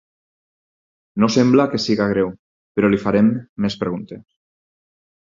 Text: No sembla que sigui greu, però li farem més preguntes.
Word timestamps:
No 1.23 1.27
sembla 1.35 1.67
que 1.73 1.81
sigui 1.83 2.07
greu, 2.13 2.31
però 2.79 2.91
li 2.95 3.01
farem 3.05 3.29
més 3.67 3.77
preguntes. 3.83 4.25